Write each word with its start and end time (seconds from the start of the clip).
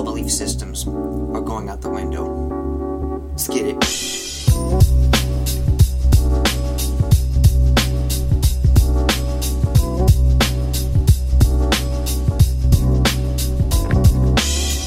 All 0.00 0.04
belief 0.04 0.30
systems 0.30 0.86
are 0.86 1.42
going 1.42 1.68
out 1.68 1.82
the 1.82 1.90
window. 1.90 2.24
Let's 3.32 3.48
get 3.48 3.66
it. 3.66 3.78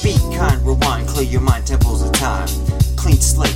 Be 0.01 0.17
kind, 0.35 0.59
rewind, 0.65 1.07
clear 1.07 1.25
your 1.25 1.41
mind, 1.41 1.67
temples 1.67 2.01
of 2.01 2.11
time. 2.13 2.47
Clean 2.97 3.15
slate, 3.17 3.55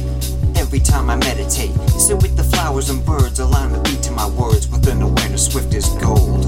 every 0.55 0.79
time 0.79 1.09
I 1.09 1.15
meditate. 1.15 1.71
Sit 1.99 2.21
with 2.21 2.37
the 2.37 2.43
flowers 2.43 2.91
and 2.91 3.03
birds, 3.03 3.39
align 3.39 3.71
the 3.71 3.79
beat 3.79 4.03
to 4.03 4.11
my 4.11 4.29
words 4.29 4.67
with 4.67 4.87
an 4.87 5.01
awareness 5.01 5.47
swift 5.47 5.73
as 5.73 5.89
gold. 5.95 6.45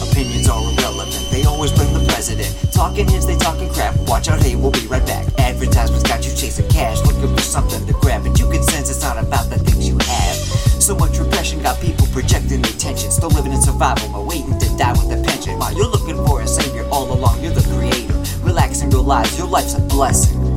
Opinions 0.00 0.48
are 0.48 0.62
irrelevant, 0.62 1.28
they 1.32 1.42
always 1.42 1.72
blame 1.72 1.92
the 1.92 2.03
president. 2.24 2.72
Talking 2.72 3.06
heads, 3.08 3.26
they 3.26 3.36
talking 3.36 3.68
crap. 3.70 3.94
Watch 4.08 4.28
out, 4.28 4.40
hey, 4.40 4.56
we'll 4.56 4.70
be 4.70 4.86
right 4.86 5.04
back. 5.06 5.26
Advertisements 5.38 6.08
got 6.08 6.24
you 6.26 6.34
chasing 6.34 6.68
cash, 6.68 6.98
looking 7.02 7.34
for 7.34 7.42
something 7.42 7.84
to 7.86 7.92
grab, 8.00 8.24
and 8.24 8.38
you 8.38 8.48
can 8.50 8.62
sense 8.62 8.90
it's 8.90 9.02
not 9.02 9.18
about 9.18 9.50
the 9.50 9.58
things 9.58 9.86
you 9.86 9.98
have. 9.98 10.36
So 10.80 10.94
much 10.94 11.18
repression 11.18 11.62
got 11.62 11.80
people 11.80 12.06
projecting 12.12 12.62
their 12.62 12.72
tension, 12.72 13.10
still 13.10 13.30
living 13.30 13.52
in 13.52 13.60
survival 13.60 14.08
mode, 14.08 14.28
waiting 14.28 14.58
to 14.58 14.76
die 14.76 14.92
with 14.92 15.12
a 15.12 15.22
pension. 15.22 15.58
While 15.58 15.74
you're 15.76 15.90
looking 15.90 16.16
for 16.26 16.40
a 16.40 16.46
savior 16.46 16.86
all 16.90 17.12
along, 17.12 17.42
you're 17.42 17.52
the 17.52 17.66
creator. 17.76 18.14
Relax 18.42 18.80
and 18.80 18.92
realize 18.92 19.36
your 19.38 19.48
life's 19.48 19.74
a 19.74 19.80
blessing. 19.80 20.53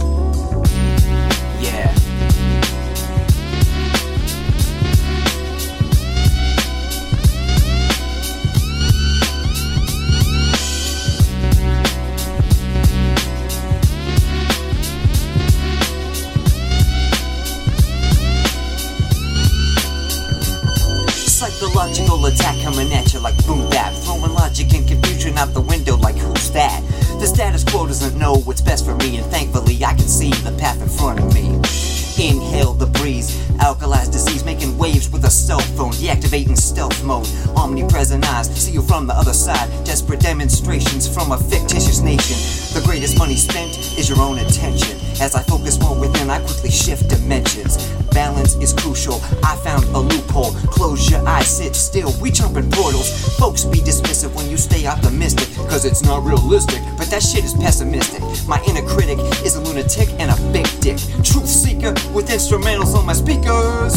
Psychological 21.78 22.26
attack 22.26 22.60
coming 22.64 22.92
at 22.92 23.14
you 23.14 23.20
like 23.20 23.38
boom 23.46 23.70
bap, 23.70 23.94
throwing 23.94 24.34
logic 24.34 24.74
and 24.74 24.88
confusion 24.88 25.38
out 25.38 25.54
the 25.54 25.62
window 25.62 25.96
like 25.96 26.16
who's 26.16 26.50
that? 26.50 26.82
The 27.20 27.28
status 27.28 27.64
quo 27.64 27.86
doesn't 27.86 28.18
know 28.18 28.34
what's 28.34 28.62
best 28.62 28.84
for 28.84 28.96
me, 28.96 29.18
and 29.18 29.26
thankfully 29.28 29.86
I 29.86 29.94
can 29.94 30.08
see 30.08 30.32
the 30.42 30.58
path 30.58 30.82
in 30.82 30.90
front 30.90 31.20
of 31.20 31.32
me. 31.36 31.54
Inhale 32.18 32.74
the 32.74 32.88
breeze, 32.88 33.30
alkalized 33.60 34.12
disease 34.12 34.37
cell 35.48 35.60
phone, 35.78 35.94
deactivating 35.94 36.58
stealth 36.58 37.02
mode. 37.06 37.26
Omnipresent 37.56 38.22
eyes 38.34 38.54
see 38.54 38.74
you 38.74 38.82
from 38.82 39.08
the 39.08 39.14
other 39.14 39.32
side. 39.32 39.70
Desperate 39.86 40.20
demonstrations 40.20 41.08
from 41.08 41.32
a 41.32 41.38
fictitious 41.38 42.02
nation. 42.02 42.36
The 42.76 42.86
greatest 42.86 43.18
money 43.18 43.38
spent 43.38 43.72
is 43.98 44.10
your 44.10 44.20
own 44.20 44.40
attention. 44.40 45.00
As 45.22 45.36
I 45.36 45.42
focus 45.44 45.80
more 45.80 45.98
within, 45.98 46.30
I 46.30 46.40
quickly 46.40 46.70
shift 46.70 47.08
dimensions. 47.08 47.78
Balance 48.12 48.56
is 48.56 48.74
crucial. 48.74 49.22
I 49.42 49.56
found 49.64 49.86
a 49.96 50.00
loophole. 50.00 50.52
Close 50.68 51.10
your 51.10 51.26
eyes, 51.26 51.48
sit 51.48 51.78
still. 51.78 52.12
We 52.20 52.30
jump 52.30 52.58
in 52.58 52.70
portals. 52.70 53.08
Folks 53.38 53.64
be 53.64 53.80
dismissive 53.80 54.36
when 54.36 54.50
you 54.50 54.58
stay 54.58 54.86
optimistic, 54.86 55.48
cause 55.70 55.86
it's 55.86 56.04
not 56.04 56.26
realistic. 56.26 56.82
But 56.98 57.08
that 57.12 57.24
shit 57.24 57.46
is 57.46 57.54
pessimistic. 57.54 58.22
My 58.50 58.62
inner 58.68 58.86
critic 58.86 59.18
is 59.46 59.56
a 59.56 59.62
lunatic 59.62 60.10
and 60.20 60.30
a 60.30 60.52
big 60.52 60.68
dick. 60.82 60.98
Truth 61.24 61.48
seeker 61.48 61.94
with 62.12 62.28
instrumentals 62.28 62.94
on 62.96 63.06
my 63.06 63.14
speakers. 63.14 63.96